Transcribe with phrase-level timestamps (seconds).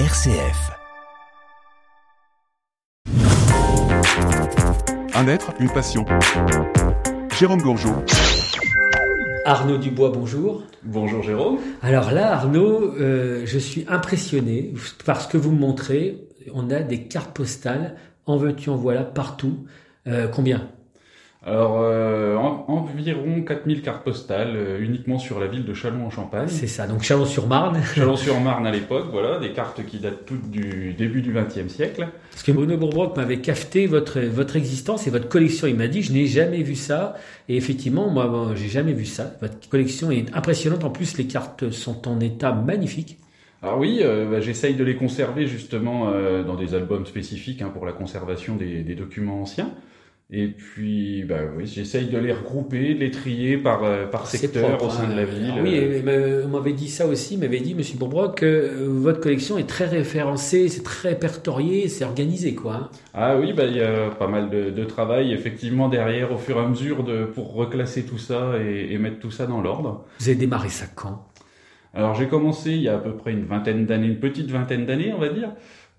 [0.00, 0.72] RCF.
[5.14, 6.04] Un être, une passion.
[7.38, 8.02] Jérôme Gourgeot.
[9.44, 10.64] Arnaud Dubois, bonjour.
[10.82, 11.58] Bonjour Jérôme.
[11.80, 14.74] Alors là, Arnaud, euh, je suis impressionné
[15.06, 16.26] par ce que vous me montrez.
[16.52, 17.94] On a des cartes postales,
[18.26, 19.64] en veux-tu, en voilà, partout.
[20.08, 20.70] Euh, combien?
[21.46, 26.48] Alors, euh, en- environ 4000 cartes postales, euh, uniquement sur la ville de Châlons-en-Champagne.
[26.48, 27.82] C'est ça, donc Chalon-sur-Marne.
[27.94, 32.08] Chalon-sur-Marne à l'époque, voilà, des cartes qui datent toutes du début du XXe siècle.
[32.30, 35.66] Parce que Bruno Bourbrock m'avait cafeté votre, votre existence et votre collection.
[35.66, 37.14] Il m'a dit, je n'ai jamais vu ça.
[37.50, 39.32] Et effectivement, moi, bon, j'ai jamais vu ça.
[39.42, 40.82] Votre collection est impressionnante.
[40.84, 43.18] En plus, les cartes sont en état magnifique.
[43.62, 47.70] Alors oui, euh, bah, j'essaye de les conserver justement euh, dans des albums spécifiques hein,
[47.72, 49.70] pour la conservation des, des documents anciens.
[50.30, 54.78] Et puis, bah oui, j'essaye de les regrouper, de les trier par, euh, par secteur
[54.78, 55.16] propre, au sein de hein.
[55.16, 55.50] la ville.
[55.52, 58.86] Alors oui, Euh, et, on m'avait dit ça aussi, m'avait dit, Monsieur Bourbrock, que euh,
[58.88, 62.74] votre collection est très référencée, c'est très répertorié, c'est organisé, quoi.
[62.74, 62.88] hein.
[63.12, 66.56] Ah oui, bah il y a pas mal de, de travail effectivement derrière au fur
[66.56, 70.04] et à mesure de, pour reclasser tout ça et, et mettre tout ça dans l'ordre.
[70.18, 71.26] Vous avez démarré ça quand?
[71.92, 74.84] Alors j'ai commencé il y a à peu près une vingtaine d'années, une petite vingtaine
[74.84, 75.50] d'années on va dire,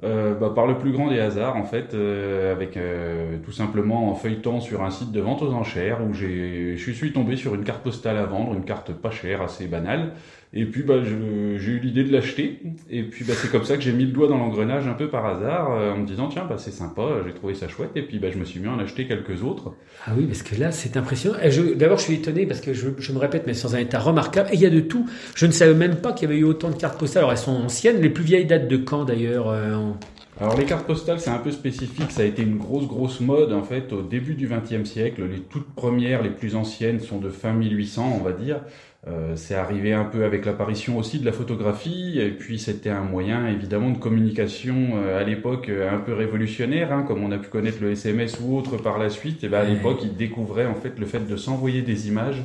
[0.04, 4.12] euh, bah, par le plus grand des hasards en fait, euh, avec euh, tout simplement
[4.12, 7.56] en feuilletant sur un site de vente aux enchères où j'ai, je suis tombé sur
[7.56, 10.12] une carte postale à vendre, une carte pas chère, assez banale.
[10.58, 12.62] Et puis bah, j'ai eu l'idée de l'acheter.
[12.90, 15.10] Et puis bah, c'est comme ça que j'ai mis le doigt dans l'engrenage un peu
[15.10, 17.92] par hasard euh, en me disant tiens bah, c'est sympa, j'ai trouvé ça chouette.
[17.96, 19.74] Et puis bah, je me suis mis à en acheter quelques autres.
[20.06, 21.38] Ah oui, parce que là, c'est impressionnant.
[21.76, 24.50] D'abord, je suis étonné parce que je, me répète, mais sans un état remarquable.
[24.54, 25.06] Et il y a de tout.
[25.36, 27.24] Je ne savais même pas qu'il y avait eu autant de cartes postales.
[27.24, 28.00] Alors, elles sont anciennes.
[28.00, 29.92] Les plus vieilles datent de quand, d'ailleurs euh,
[30.42, 32.12] Alors les cartes postales, c'est un peu spécifique.
[32.12, 35.24] Ça a été une grosse, grosse mode en fait au début du XXe siècle.
[35.30, 38.60] Les toutes premières, les plus anciennes, sont de fin 1800, on va dire.
[39.08, 43.04] Euh, c'est arrivé un peu avec l'apparition aussi de la photographie, et puis c'était un
[43.04, 47.38] moyen évidemment de communication euh, à l'époque euh, un peu révolutionnaire, hein, comme on a
[47.38, 49.44] pu connaître le SMS ou autre par la suite.
[49.44, 52.44] Et ben à l'époque, ils découvraient en fait le fait de s'envoyer des images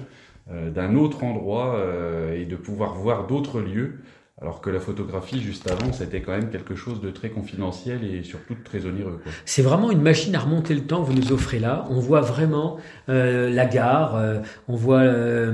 [0.52, 4.00] euh, d'un autre endroit euh, et de pouvoir voir d'autres lieux.
[4.42, 8.22] Alors que la photographie, juste avant, c'était quand même quelque chose de très confidentiel et
[8.22, 9.20] surtout de très onéreux.
[9.44, 11.84] C'est vraiment une machine à remonter le temps que vous nous offrez là.
[11.90, 12.78] On voit vraiment
[13.10, 15.52] euh, la gare, euh, on voit, euh,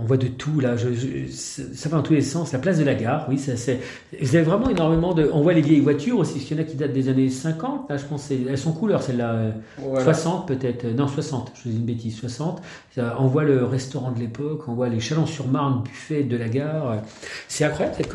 [0.00, 0.76] on voit de tout là.
[0.76, 2.52] Je, je- ça va dans tous les sens.
[2.52, 3.80] La place de la gare, oui, ça c'est.
[4.20, 5.28] Vous avez vraiment énormément de.
[5.32, 6.34] On voit les vieilles voitures aussi.
[6.34, 7.90] Parce qu'il y en a qui datent des années 50.
[7.90, 9.32] Là, je pense, elles sont couleurs celles-là.
[9.32, 9.50] euh,
[10.04, 10.84] 60 peut-être.
[10.84, 11.50] Euh, Non, 60.
[11.64, 12.16] Je dis une bêtise.
[12.20, 12.62] 60.
[12.94, 14.68] Ça, on voit le restaurant de l'époque.
[14.68, 16.98] On voit les Chalons-sur-Marne, buffet de la gare.
[17.48, 18.11] C'est incroyable cette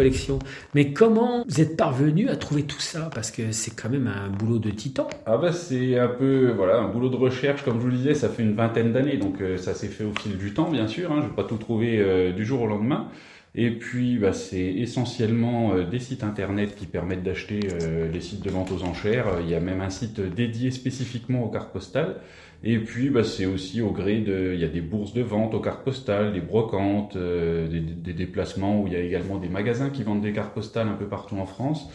[0.73, 3.09] Mais comment vous êtes parvenu à trouver tout ça?
[3.13, 5.07] Parce que c'est quand même un boulot de titan.
[5.25, 8.13] Ah bah c'est un peu voilà un boulot de recherche comme je vous le disais
[8.13, 10.87] ça fait une vingtaine d'années donc euh, ça s'est fait au fil du temps bien
[10.87, 13.07] sûr hein, je vais pas tout trouver euh, du jour au lendemain
[13.55, 18.43] et puis bah, c'est essentiellement euh, des sites internet qui permettent d'acheter euh, les sites
[18.43, 19.39] de vente aux enchères.
[19.41, 22.17] Il y a même un site dédié spécifiquement aux cartes postales.
[22.63, 25.53] Et puis bah, c'est aussi au gré de il y a des bourses de vente
[25.53, 29.89] aux cartes postales des brocantes euh, des, déplacements où il y a également des magasins
[29.89, 31.89] qui vendent des cartes postales un peu partout en France.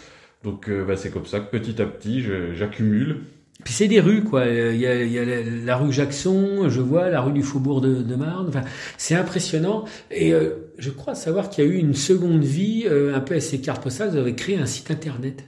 [0.44, 2.24] Donc euh, bah, c'est comme ça que petit à petit
[2.54, 3.22] j'accumule
[3.64, 4.46] Puis c'est des rues, quoi.
[4.46, 5.24] Il y a, il y a
[5.64, 8.48] la, rue Jackson, je vois, la rue du Faubourg de, de Marne.
[8.48, 8.62] Enfin,
[8.96, 9.84] c'est impressionnant.
[10.10, 13.34] Et euh, je crois savoir qu'il y a eu une seconde vie, euh, un peu
[13.34, 14.10] à ces cartes postales.
[14.10, 15.44] Vous avez créé un site internet.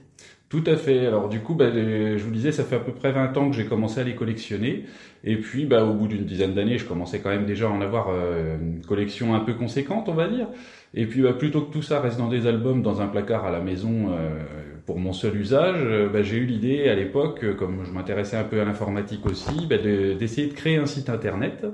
[0.47, 1.07] Tout à fait.
[1.07, 3.55] Alors du coup, bah, je vous disais, ça fait à peu près 20 ans que
[3.55, 4.85] j'ai commencé à les collectionner.
[5.23, 7.81] Et puis, bah, au bout d'une dizaine d'années, je commençais quand même déjà à en
[7.81, 10.47] avoir euh, une collection un peu conséquente, on va dire.
[10.93, 13.51] Et puis, bah, plutôt que tout ça reste dans des albums, dans un placard à
[13.51, 14.43] la maison euh,
[14.85, 18.43] pour mon seul usage, euh, j'ai eu l'idée à l'époque, euh, comme je m'intéressais un
[18.43, 21.65] peu à l'informatique aussi, de- d'essayer de créer un site internet.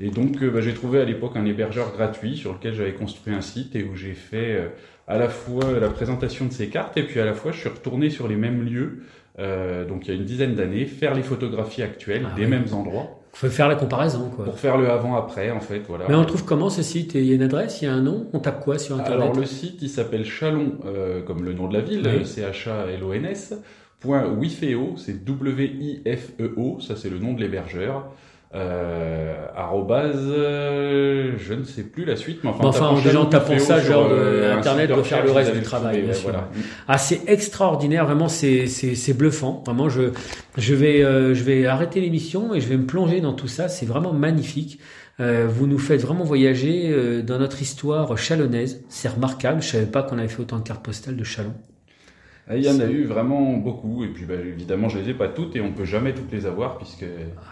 [0.00, 3.34] Et donc, euh, bah, j'ai trouvé à l'époque un hébergeur gratuit sur lequel j'avais construit
[3.34, 4.68] un site et où j'ai fait euh,
[5.06, 7.68] à la fois la présentation de ces cartes et puis à la fois je suis
[7.68, 9.02] retourné sur les mêmes lieux,
[9.38, 12.50] euh, donc il y a une dizaine d'années, faire les photographies actuelles Ah des oui.
[12.50, 14.44] mêmes endroits faut faire la comparaison, quoi.
[14.44, 15.82] pour faire le avant-après en fait.
[15.86, 16.06] Voilà.
[16.08, 17.14] Mais on trouve comment ce site?
[17.14, 18.28] Il y a une adresse, il y a un nom?
[18.32, 19.22] On tape quoi sur internet?
[19.22, 22.26] Alors le site il s'appelle Chalon, euh, comme le nom de la ville, Oui.
[22.26, 23.54] C-H-A-L-O-N-S,
[24.00, 28.12] point Wifeo, c'est W-I-F-E-O, ça c'est le nom de l'hébergeur.
[28.52, 29.46] Euh,
[29.92, 34.42] euh, je ne sais plus la suite, mais enfin, enfin, en tapant ça, genre, euh,
[34.42, 36.30] euh, Internet doit faire le reste du travail, trouver, bien sûr.
[36.30, 36.48] voilà.
[36.88, 39.62] Ah, c'est extraordinaire, vraiment, c'est c'est c'est bluffant.
[39.66, 40.10] Vraiment, je
[40.56, 43.68] je vais euh, je vais arrêter l'émission et je vais me plonger dans tout ça.
[43.68, 44.80] C'est vraiment magnifique.
[45.20, 48.82] Euh, vous nous faites vraiment voyager euh, dans notre histoire chalonnaise.
[48.88, 49.62] C'est remarquable.
[49.62, 51.52] Je savais pas qu'on avait fait autant de cartes postales de Chalon.
[52.50, 55.14] Ah, Il y en a eu vraiment beaucoup, et puis bah, évidemment je les ai
[55.14, 57.04] pas toutes, et on peut jamais toutes les avoir, puisque...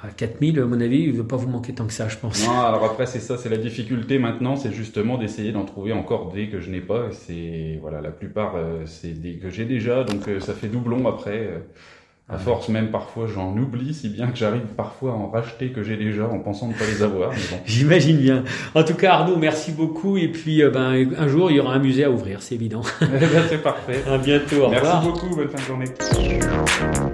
[0.03, 2.17] À 4000, à mon avis, il ne va pas vous manquer tant que ça, je
[2.17, 2.45] pense.
[2.45, 6.33] Non, alors après c'est ça, c'est la difficulté maintenant, c'est justement d'essayer d'en trouver encore
[6.33, 7.79] des que je n'ai pas, et c'est...
[7.81, 11.63] Voilà, la plupart euh, c'est des que j'ai déjà, donc euh, ça fait doublon après.
[12.31, 15.83] À force même parfois j'en oublie, si bien que j'arrive parfois à en racheter que
[15.83, 17.37] j'ai déjà en pensant ne pas les avoir, bon.
[17.67, 18.45] J'imagine bien.
[18.75, 20.19] En tout cas, Arnaud, merci beaucoup.
[20.19, 22.83] Et puis, euh, ben, un jour, il y aura un musée à ouvrir, c'est évident.
[23.01, 24.03] Eh ben, c'est parfait.
[24.09, 24.65] À bientôt.
[24.65, 25.03] Au Merci revoir.
[25.03, 27.08] beaucoup, bonne fin de journée.